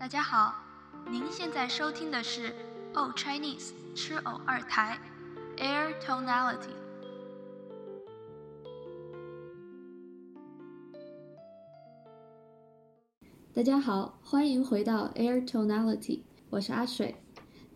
[0.00, 0.54] 大家好，
[1.10, 2.54] 您现在收听的是
[2.94, 4.98] O Chinese 吃偶二台
[5.58, 6.70] Air Tonality。
[13.52, 17.16] 大家好，欢迎回到 Air Tonality，我是阿水。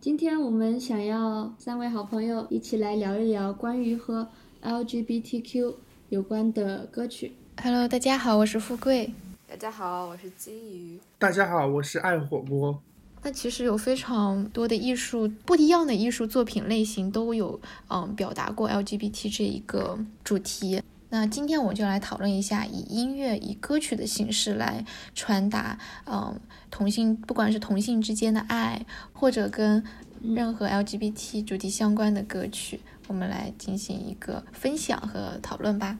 [0.01, 4.27] 今天我们想要三位好朋友一起来聊一聊关于和
[4.63, 5.75] LGBTQ
[6.09, 7.33] 有关的歌曲。
[7.61, 9.13] Hello，大家好，我是富贵。
[9.55, 10.99] 大家好，我是金鱼。
[11.17, 12.77] 大家好，我是爱火锅。
[13.23, 20.83] 那其实有非常多的艺术，不一样的艺术作品类型都有，嗯，表达过 LGBT 这一个主题。
[21.07, 26.37] 那今天我就来讨论一下，以音乐、以歌曲的形式来传达，嗯，
[26.69, 29.81] 同性，不管是同性之间的爱，或者跟
[30.21, 35.97] 任何 LGBT 主题相关的歌曲，我们来进行一个分享和讨论吧。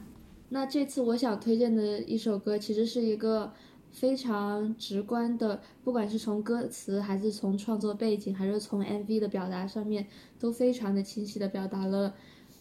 [0.48, 3.52] 那这次我想推荐的一首歌，其实是一个
[3.90, 10.06] 非常直观的，不管是从歌词，还是从创作背景，还是从 MV 的表达上面，
[10.38, 12.14] 都非常的清晰的表达了，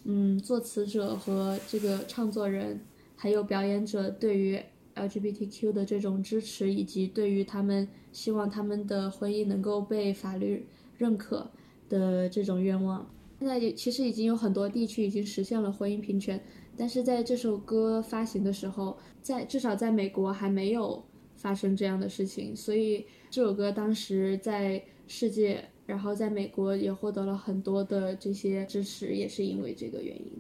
[0.03, 2.81] 嗯，作词者和这个唱作人，
[3.15, 4.59] 还有表演者对于
[4.95, 10.65] LGBTQ 的这种支持，以及对于他们希望他们的婚姻能够被法律
[10.97, 11.51] 认可
[11.87, 13.07] 的这种愿望。
[13.39, 16.41] 现在也其实已经有很多地区已经实现了婚姻平权。
[16.77, 21.03] 但是在这首歌发行的时候，在至少在美国还没有
[21.35, 30.31] 发生这样的事情，所以这首歌当时在世界，然后在美国也获得了很多的这些支持，也是因为这个原因。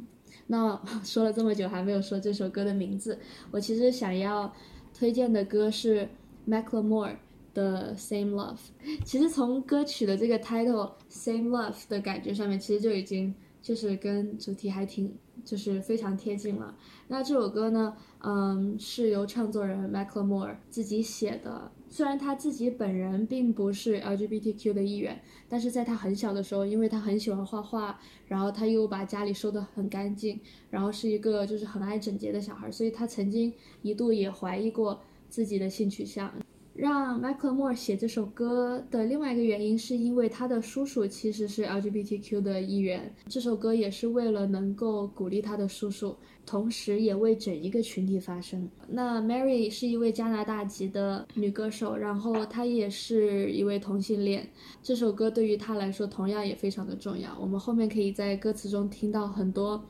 [0.47, 3.17] 那 说了这么久还没有说这首歌的名字，
[3.51, 4.53] 我其实想要
[4.93, 6.07] 推荐的歌是
[6.47, 7.15] Macklemore
[7.55, 8.59] 的 Same Love。
[9.03, 15.17] 其实从歌曲的这个 title Same Love 的感觉上面，其实就已经就是跟主题还挺。
[15.43, 16.75] 就是非常贴近了。
[17.07, 21.71] 那这首歌呢，嗯，是由唱作人 Macklemore 自己写的。
[21.87, 30.39] 虽然他自己本人并不是 LGBTQ 的一员，但是在他很小的时候，因为他很喜欢画画，然后他又把家里收得很干净，
[30.71, 34.99] 然后是一个就是很爱整洁的小孩，所以他曾经一度也怀疑过
[35.29, 36.33] 自己的性取向。
[36.75, 43.15] 让 Macklemore 写这首歌的另外一个原因，是因为他的叔叔其实是 LGBTQ 的一员。
[43.29, 46.13] 这首歌也是为了能够鼓励他的叔叔，
[46.45, 48.69] 同时也为整一个群体发声。
[48.89, 54.45] 那 Mary 是一位加拿大籍的女歌手，然后她也是一位同性恋。
[54.83, 57.37] 这首歌对于她来说同样也非常的重要。
[57.39, 59.81] 我们后面可以在歌词中听到很多，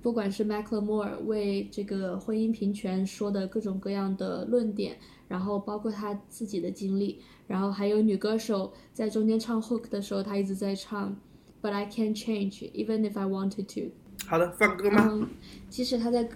[0.00, 4.96] 不管是 Macklemore 为这个婚姻平权说的各种各样的论点。
[5.30, 11.16] 然后包括他自己的经历，然后还有女歌手在中间唱 hook 的时候，她一直在唱
[11.62, 13.92] ，But I can't change even if I wanted to。
[14.26, 15.08] 好的，放歌吗？
[15.08, 15.28] 嗯，
[15.68, 16.28] 即使他在，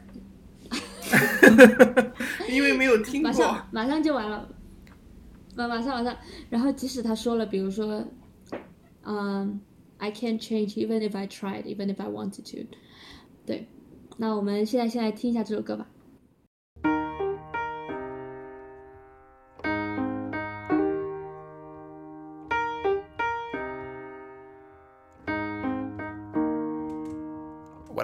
[2.49, 4.49] 因为没有听过，马上马上就完了，
[5.57, 6.17] 马马上马上。
[6.49, 8.05] 然后即使他说了，比如说，
[9.03, 9.61] 嗯
[9.99, 12.69] ，I can't change even if I tried, even if I wanted to。
[13.45, 13.67] 对，
[14.19, 15.89] 那我们现在先来听一下这首歌吧。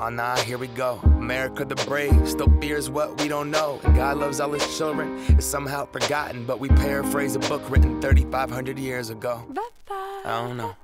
[0.00, 1.00] Oh nah, here we go.
[1.02, 3.80] America the brave still fears what we don't know.
[3.82, 5.20] And God loves all his children.
[5.30, 9.44] It's somehow forgotten, but we paraphrase a book written 3,500 years ago.
[10.24, 10.76] I don't know.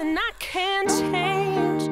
[0.00, 1.82] And I can't change.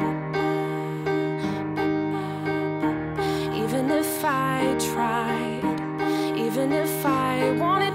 [3.55, 7.86] Even if I tried, even if I wanted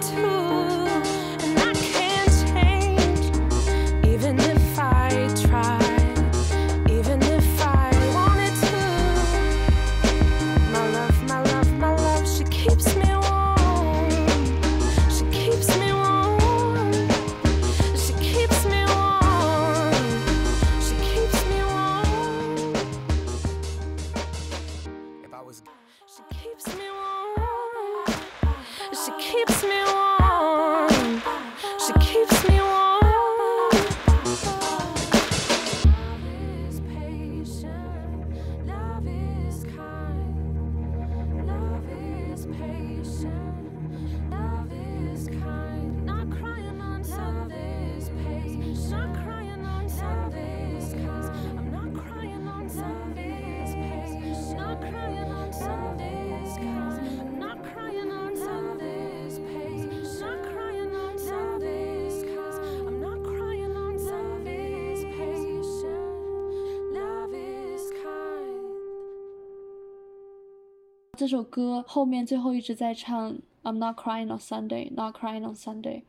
[71.22, 76.02] 这首歌后面最后一直在唱 I'm not crying on Sunday, not crying on Sunday，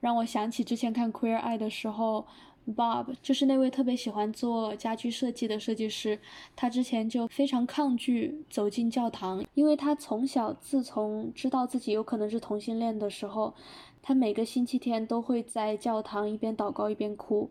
[0.00, 2.26] 让我想起之前看 Queer Eye 的时候。
[2.74, 6.18] Bob 就是那位特别喜欢做家居设计的设计师，
[6.56, 13.52] 他之前就非常抗拒走进教堂，因为他从小自从知道自己有可能是同性恋的时候，
[14.00, 17.50] 他每个星期天都会在教堂一边祷告一边哭，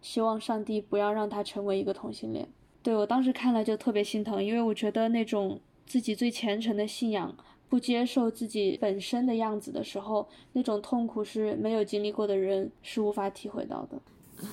[0.00, 2.48] 希望上帝不要让他成为一个同性恋。
[2.82, 7.34] 对我当时看了就特别心疼，因为我觉得那种自己最虔诚的信仰
[7.68, 14.00] 不接受自己本身的样子的时候，那种痛苦是没有经历过的人是无法体会到的。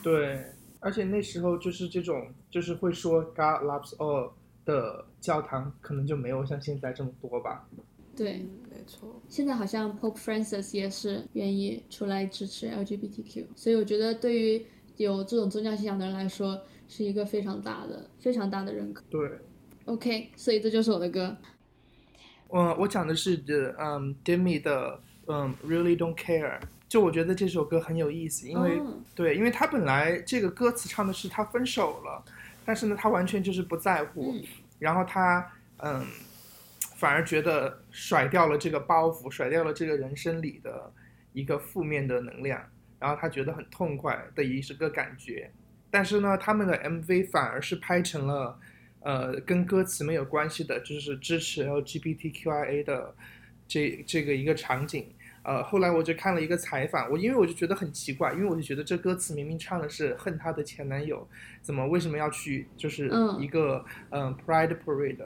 [0.01, 0.45] 对，
[0.79, 4.31] 而且那时候就是这种，就是会说 God loves all
[4.65, 7.67] 的教堂，可能就没有像现在这么多吧。
[8.15, 9.21] 对，没错。
[9.27, 14.65] 现在好像 Pope Francis 也是愿意出来支持 LGBTQ，所以我觉得对于
[14.97, 19.03] 有这种宗教信仰的人来说，是一个非常大的、非常大的认可。
[19.09, 19.19] 对。
[19.85, 21.35] OK，所以这就是我的歌。
[22.49, 26.59] 嗯，我讲的是的，嗯，Demi 的，嗯，Really Don't Care。
[26.87, 28.79] 就我觉得这首歌很有意思，因为
[29.15, 32.23] 对，因为他本来这个歌词唱的是他分手了，
[32.63, 34.35] 但是呢，他完全就是不在乎，
[34.77, 36.05] 然后他嗯，
[36.95, 40.93] 反而觉得甩掉了这个包袱，甩掉了这个人生里的
[41.33, 42.61] 一个负面的能量，
[42.99, 45.51] 然后他觉得很痛快的一个感觉。
[45.89, 48.59] 但是呢，他们的 MV 反而是拍成了
[49.03, 53.13] 呃跟歌词没有关系的，就是支持 LGBTQIA 的
[53.67, 55.05] 这这个一个场景。
[55.45, 61.27] 呃，后来我就看了一个采访，我因为我就觉得很奇怪，因为我就觉得这歌词明明唱的是恨她的前男友，
[61.61, 65.17] 怎么为什么要去就是一个嗯 Pride Parade，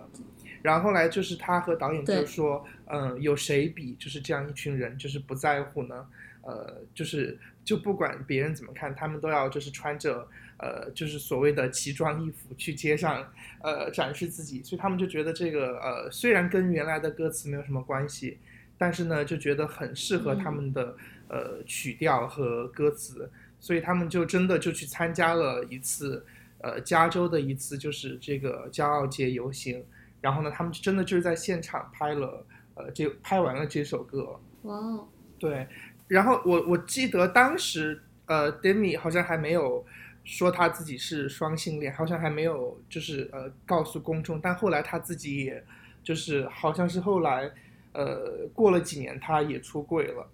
[0.63, 6.07] 然后后来就是他和导演就说，嗯，有谁比就是这样一群人就是不在乎呢？
[6.41, 10.27] 呃，就是就不管别人怎么看，他们都要就是穿着
[10.57, 13.31] 呃就是所谓的奇装异服去街上
[13.61, 18.37] 呃展示自己，所以他们就觉得这个呃虽然跟原来的歌词没有什么关系。
[18.79, 20.95] 但是呢，就觉得很适合他们的
[21.29, 23.27] 呃曲调和歌词，
[23.59, 26.23] 所以他们就真的就去参加了一次，
[26.59, 29.83] 呃，加州的一次就是这个骄傲节游行，
[30.21, 32.45] 然后呢，他们真的就是在现场拍了，
[32.75, 34.39] 呃，这拍完了这首歌。
[34.61, 35.07] 哇，哦
[35.39, 35.65] 对，
[36.07, 39.83] 然后我我记得当时呃，Demi 好像还没有
[40.27, 45.63] 说他自己是双性恋，好像还没有就是呃告诉公众，但后来他自己也
[46.03, 47.51] 就是好像是后来。
[47.93, 50.29] 呃，过了几年，他也出柜了。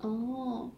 [0.00, 0.68] 哦。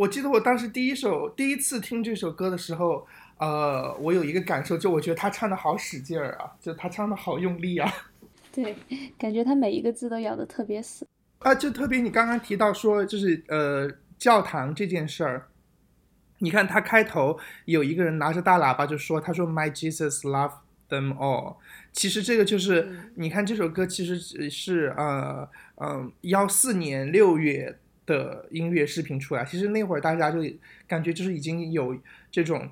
[0.00, 7.92] 我记得我当时第一首、第一次听这首歌的时候，呃，我有一个感受，就我觉得他唱的好使劲儿啊，就他唱的好用力啊。
[8.50, 8.74] 对，
[9.18, 11.06] 感觉他每一个字都咬得特别死。
[11.40, 15.48] 啊，就特别你刚刚提到说，就是呃，教堂这件事儿，
[16.38, 20.52] 你看他开头有一个人拿着大喇叭就说，他说 My Jesus love
[20.88, 21.56] them all。
[21.92, 27.79] 其实这个就是，你看这首歌其实是呃嗯幺四年六月。
[28.10, 30.40] 的音乐视频出来，其实那会儿大家就
[30.88, 31.96] 感觉就是已经有
[32.30, 32.68] 这种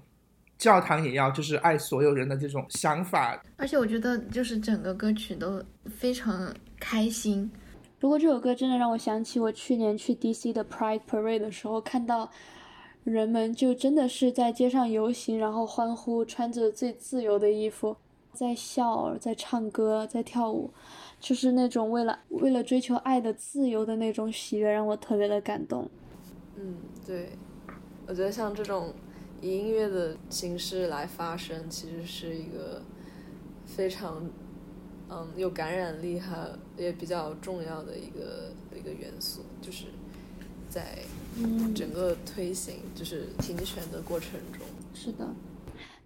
[0.59, 7.49] 教堂也要就是爱所有人的这种想法，而且我觉得就是整个歌曲都非常开心。
[8.01, 12.31] 不过这首歌真的让我想起我去年去 DC 的 Pride Parade 的时候，看到
[13.05, 17.97] 人们就真的是在街上游行，然后欢呼，穿着最自由的衣服，
[18.33, 20.73] 在笑，在唱歌，在跳舞。
[21.21, 25.89] 就是那种为了为了追求爱的自由的那种喜悦，让我特别的感动。
[26.57, 27.31] 嗯，对，
[28.07, 28.93] 我觉得像这种
[29.41, 32.83] 以音乐的形式来发声，其实是一个
[33.67, 34.29] 非常
[35.09, 39.87] 嗯有感染力，还也比较重要的一个一个元素，就是
[40.69, 40.99] 在
[41.37, 44.67] 嗯，整个推行就是平权的过程中。
[44.95, 45.29] 是的。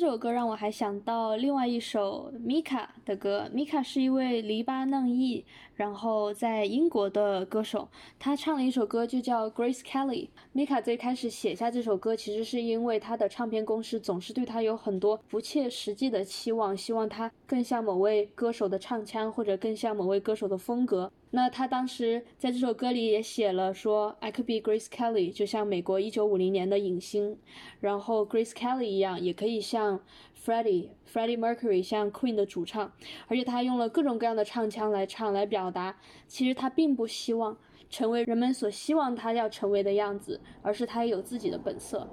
[0.03, 3.49] 这首歌让我还想到另外一首 Mika 的歌。
[3.55, 5.45] Mika 是一位黎巴嫩裔，
[5.83, 7.89] 然后在英国的歌手。
[8.17, 10.29] 他唱了一首歌，就叫 Grace Kelly。
[10.55, 21.11] Mika 最开始写下这首歌，其实是因为他的唱片公司总是对他有很多不切实际的期望，希望他更像某位歌手的唱腔，或者更像某位歌手的风格。
[21.33, 27.37] 那他当时在这首歌里也写了说，I could be Grace Kelly，就像美国一九五零年的影星，
[27.81, 29.99] 然后 Grace Kelly 一样，也可以像
[30.45, 32.93] Freddie Freddie Mercury，像 Queen 的主唱，
[33.29, 35.97] 而且他用了各种各样的唱腔来唱来表达，
[36.29, 37.57] 其实他并不希望
[37.89, 42.09] 成为人们所希望他要成为的样子，而是他有自己的本色。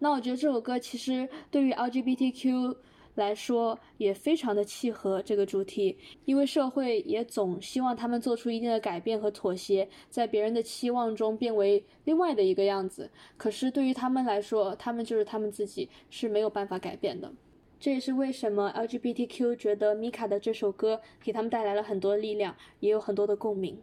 [0.00, 2.76] 那我觉得这首歌其实对于 LGBTQ
[3.16, 13.10] 来说也非常的契合这个主题，因为社会也总希望他们做出一定的改变和妥协，在别人的期望中变为另外的一个样子。
[13.36, 17.32] 可是对于他们来说，他们就是他们自己，是没有办法改变的。
[17.80, 23.80] 这也是为什么 LGBTQ 觉得 Mika 的这首歌给他们带来了很多力量，也有很多的共鸣。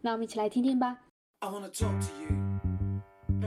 [0.00, 0.98] 那我们一起来听听吧。
[1.40, 2.45] I wanna talk to you.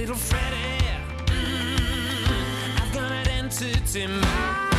[0.00, 0.96] Little Freddie.
[1.26, 4.69] Mm, I've got an entity mind.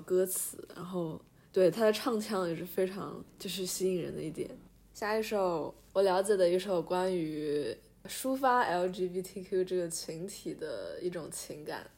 [0.00, 1.20] 歌词，然后
[1.52, 4.50] 对他的唱腔也是非常就是吸引人的一点。
[4.92, 11.90] 下一首我了解的一首关于抒发 LGBTQ 这个群体的一种情感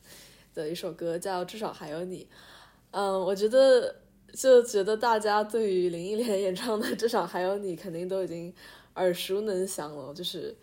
[0.54, 2.24] 的一首歌，叫《至少还有你》。
[2.92, 3.94] 嗯，我觉得
[4.32, 8.54] 就觉得大家对于林忆莲演唱的《至少还有你》肯定都已经
[8.94, 10.56] 耳熟能详了，就是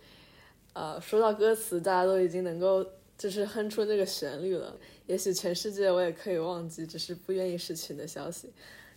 [0.74, 2.84] 呃说到歌词，大家都已经能够
[3.18, 4.78] 就是哼出那个旋律了。
[5.06, 8.52] 也许全世界我也可以忘记，只是不愿意失去你的消息。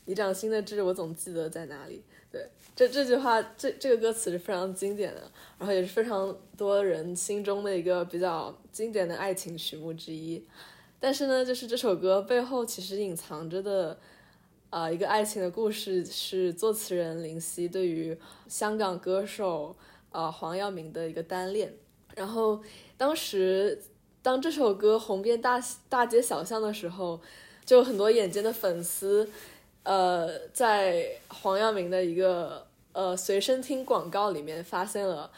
[0.04, 2.02] 你掌心的痣，我总记得在哪里。
[2.30, 10.44] 对，这这句话，这这个歌词是非常经典的，然后也是非常多人心中的一个比较经典的爱情曲目之一。
[11.00, 13.98] 但是呢，就是这首歌背后其实隐藏着的，
[14.70, 18.16] 啊、一个爱情的故事是作词人林夕对于
[18.48, 19.76] 香港歌手
[20.10, 21.74] 啊、黄耀明的一个单恋。
[22.14, 22.62] 然后
[22.96, 23.82] 当时
[24.26, 27.20] 当这首歌红遍大大街小巷的时候，
[27.64, 29.30] 就很多眼尖的粉丝，
[29.84, 35.30] 呃，在黄耀明的一个呃随身听广告里面发现了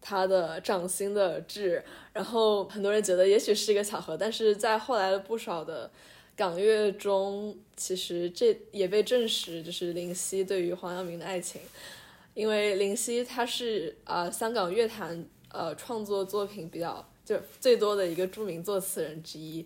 [0.00, 5.90] 他的掌心的痣，然后很多人觉得也许是一个巧合，但是在后来的不少的
[6.34, 11.60] 港乐中，其实这也被证实，就是林夕对于黄耀明的爱情，
[12.32, 19.64] 因为林夕他是啊、呃香港乐坛呃创作作品比较就最多的一个著名作词人之一，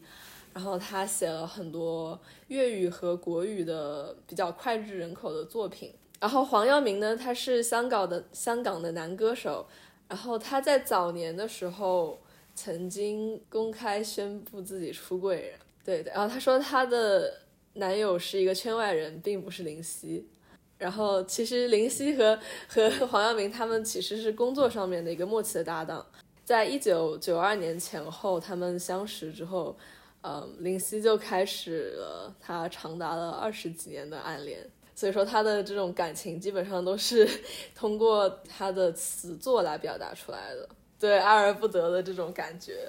[0.52, 5.90] 然后他写了很多粤语和国语的比较脍炙人口的作品。
[6.20, 9.66] 然后黄耀明呢，他是香港的香港的男歌手，
[10.08, 12.20] 然后他在早年的时候
[12.54, 17.32] 曾经公开宣布自己出柜，对对，然后他说他的
[17.72, 20.28] 男友是一个圈外人，并不是林夕。
[20.76, 26.04] 然后其实林夕和和黄耀明他们其实是工作上面的一个默契的搭档，
[26.44, 29.76] 在一九九二年前后他们相识之后，
[30.22, 34.68] 嗯，林夕就开始了他长达了二十几年的暗恋。
[34.96, 37.28] 所以说他的这种感情基本上都是
[37.74, 40.68] 通过他的词作来表达出来的，
[41.00, 42.88] 对爱而不得的这种感觉，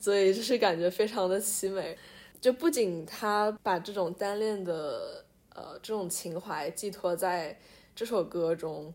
[0.00, 1.96] 所以就是感觉非常的凄美。
[2.40, 5.22] 就不仅他把这种单恋的
[5.54, 7.56] 呃这种情怀寄托在
[7.94, 8.92] 这首歌中，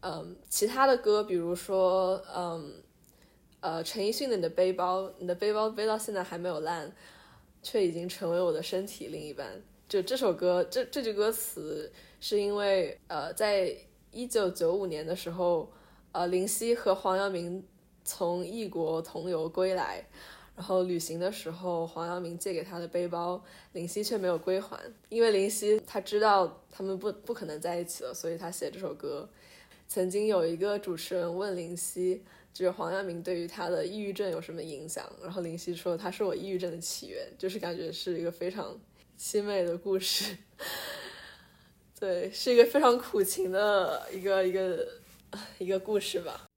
[0.00, 2.74] 嗯，其他的歌，比如说嗯
[3.60, 6.90] 呃陈奕迅的《你的背包》，你的背包背到现在还没有烂，
[7.62, 9.62] 却已经成为我的身体另一半。
[9.88, 11.90] 就这首歌，这这句歌词
[12.20, 13.74] 是因为呃，在
[14.12, 15.70] 一九九五年的时候，
[16.12, 17.64] 呃，林夕和黄耀明
[18.04, 20.04] 从异国同游归来，
[20.56, 29.28] 然后旅行的时候，黄耀明借给他的背包，林夕却没有归还，因为林夕他知道他们不不可能在一起了，所以他写这首歌。
[29.88, 32.22] 曾经有一个主持人问林夕，
[32.52, 38.78] 就是黄亚明对于他的抑郁症有什么影响，然后林夕说他是我抑郁症的起源，就是感觉是一个非常。
[39.22, 40.34] 凄美的故事，
[42.00, 44.88] 对，是一个非常苦情的一个一个
[45.58, 46.49] 一个故事吧。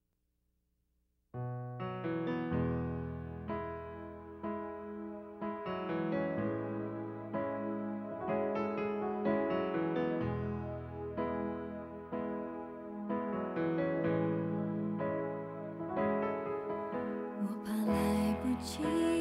[18.64, 19.13] 情。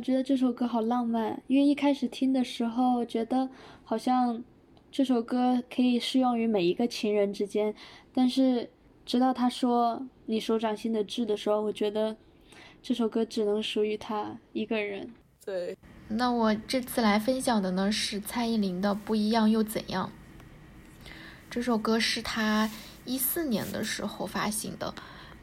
[0.00, 3.48] 觉得这首歌好浪漫，因为一开始听的时候觉得
[3.84, 4.42] 好像
[4.90, 7.74] 这首歌可以适用于每一个情人之间，
[8.12, 8.70] 但是
[9.04, 12.16] 直到他说“你手掌心的痣”的时候，我觉得
[12.82, 15.12] 这首歌只能属于他一个人。
[15.44, 15.76] 对，
[16.08, 20.10] 那我这次来分享的呢是蔡依林的《不一样又怎样》。
[21.50, 22.70] 这首歌是她
[23.04, 24.94] 一四年的时候发行的，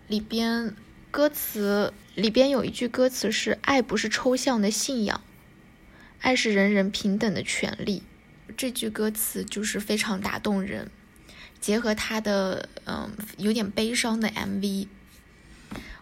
[0.08, 0.74] 里边
[1.12, 5.22] 歌词里边有一句歌词是“爱不是抽象的信仰，
[6.20, 8.04] 爱是人人平等的权利”。
[8.56, 10.90] 这句歌词就是非常打动人，
[11.60, 14.88] 结合他的嗯有点悲伤的 MV，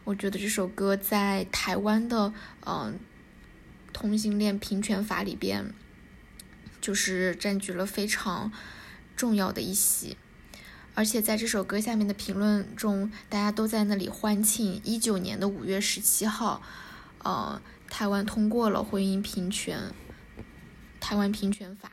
[0.03, 2.33] 我觉得这首歌在台湾的
[2.65, 2.99] 嗯。
[3.97, 5.73] 同性恋平权法里边，
[6.81, 8.51] 就是占据了非常
[9.15, 10.17] 重要的一席。
[10.95, 16.61] 而且在这首歌下面的评论中，大家都在那里欢庆一九年的五月十七号，
[17.19, 19.93] 呃，台湾通过了婚姻平权，
[21.01, 21.91] 台湾平权法。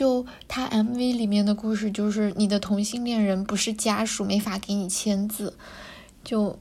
[0.00, 5.52] 就他 MV 里面的故事，就是你的同性恋人不是家属，没法给你签字，
[6.24, 6.58] 就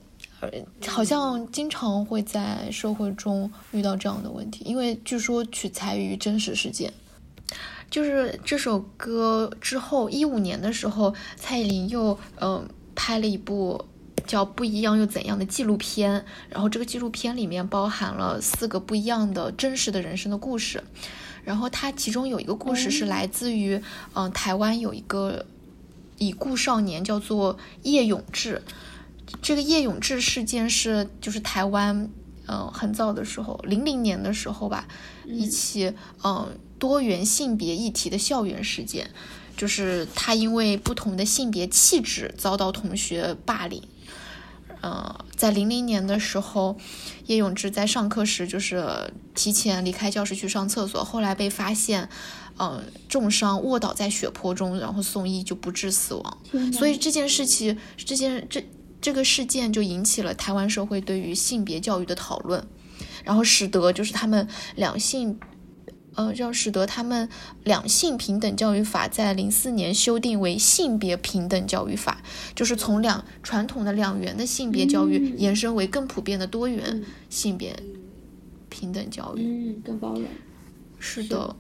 [0.86, 6.92] 好像经常会在社会中遇到这样的问题，因为据说取材于真实事件。
[7.90, 13.86] 就是这首歌之后，一五年的时候，蔡依林又嗯、拍了一部
[14.28, 20.84] 叫《不一样又怎样》的纪录片，然后这个纪录片里面包含了四个不一样的真实的人生的故事。
[21.44, 23.76] 然后它其中有一个故事是来自于，
[24.14, 25.46] 嗯、呃，台湾有一个
[26.18, 28.62] 已故少年叫做叶永志。
[29.42, 32.10] 这个叶永志事件是就是台湾，
[32.46, 34.88] 呃，很早的时候，零零年的时候吧，
[35.28, 35.86] 一起
[36.24, 36.48] 嗯、呃、
[36.78, 39.10] 多元性别议题的校园事件，
[39.56, 43.82] 就是他因为不同的性别气质遭到同学霸凌。
[44.82, 46.78] 呃，在零零年的时候，
[47.26, 52.08] 叶永志在上课时就是提前离开教室去上厕所，后来被发现，
[52.58, 56.38] 呃，重伤卧倒在血泊中，然后送医就不治死亡。
[56.72, 58.64] 所以这件事情，这件这
[59.02, 62.66] 这个事件就引起了台湾社会对于性别教育的讨论，
[63.24, 65.40] 然后使得就是他们两性。
[66.16, 67.30] 呃，要使得他们
[67.64, 72.22] 两性平等教育法在零四年修订为性别平等教育法，
[72.56, 77.78] 就是从两传统的两元的性别教育延伸为更普遍的多元性别
[78.70, 79.42] 平等教育。
[79.44, 80.24] 嗯，更包容。
[81.00, 81.56] 是的，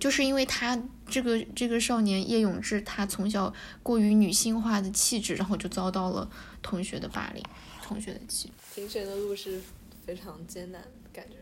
[0.00, 6.28] 就是因为他这个这个少年叶永志，他从小过于女性化的气质，然后就遭到了
[6.62, 7.42] 同学的霸凌，
[7.82, 8.54] 同学的欺负。
[8.74, 9.60] 评选的路是
[10.04, 11.36] 非常艰难感觉。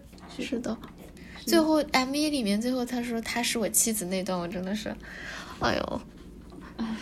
[0.45, 0.77] 是的。
[1.47, 4.89] 最后 MV 里面，最后他说他是我妻子那段，我真的是，
[5.61, 6.01] 哎呦，
[6.79, 6.97] 哎，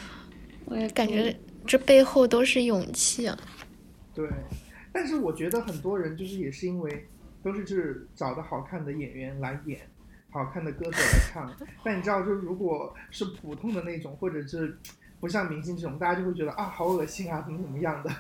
[0.65, 3.39] 我也感觉这背后都是勇气啊。
[4.15, 4.29] 对，
[4.93, 7.07] 但是我觉得很多人就是也是因为
[7.43, 9.81] 都是就是找的好看的演员来演，
[10.31, 11.55] 好看的歌手来唱。
[11.85, 14.77] 但你知道，就如果是普通的那种，或者是
[15.21, 18.11] 不像明星这种，大家就会觉得啊，好恶心啊，怎么怎么样的。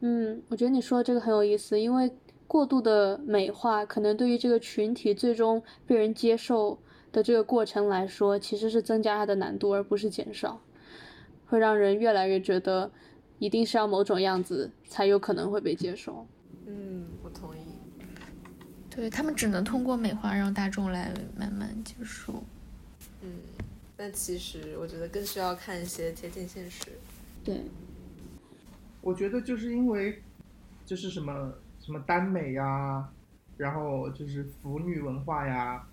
[0.00, 2.10] 嗯，我觉得你说的这个很有意思，因为。
[2.52, 6.78] 过度的美化，可能对于这个群体最终被人接受
[7.10, 10.60] 的这个过程来说，其实是增加它的难度，而不是减少，
[11.46, 12.90] 会让人越来越觉得
[13.38, 16.26] 一定是要某种样子才有可能会被接受。
[16.66, 17.60] 嗯，我同意。
[18.90, 22.34] 对他们只能通过美化让大众来慢慢接受。
[23.22, 23.30] 嗯，
[23.96, 26.88] 但其实我觉得更需要看一些贴近现实。
[27.42, 27.62] 对，
[29.00, 30.20] 我觉得就是因为
[30.84, 31.54] 就是什么。
[31.82, 33.06] 什么耽美呀，
[33.56, 35.84] 然后就是腐女文化呀，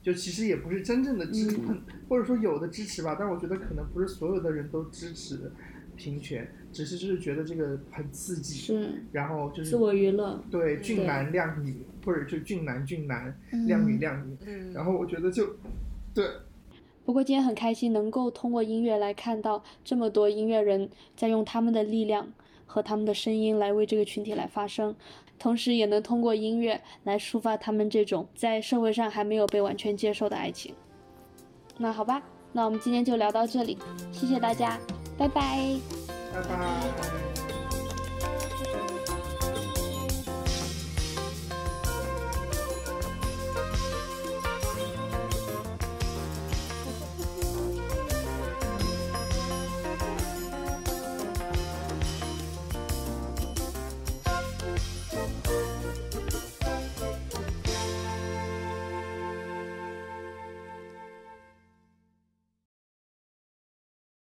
[0.00, 5.52] 就其实也不是真正的支，嗯、或者说有的支持吧，但我觉得可能不是所有的人都支持
[5.96, 15.56] 平权，只是就是觉得这个很刺激，是，然后就是自我娱乐，对俊男靓女，或者就俊男俊男，嗯、靓女靓女，嗯、然后我觉得就，
[16.14, 16.24] 对。
[17.04, 22.32] 不过今天很开心能够通过音乐来看到这么多音乐人在用他们的力量
[22.72, 24.96] 和他们的声音来为这个群体来发声。
[25.38, 30.74] 同时也能通过音乐来抒发他们这种在社会上还没有被完全接受的爱情。
[31.76, 33.76] 那好吧，那我们今天就聊到这里，
[34.12, 34.78] 谢谢大家，
[35.18, 35.76] 拜拜，
[36.32, 37.31] 拜拜。